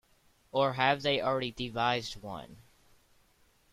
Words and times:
Or 0.51 0.73
have 0.73 1.03
they 1.03 1.21
already 1.21 1.51
devised 1.51 2.15
one. 2.23 2.57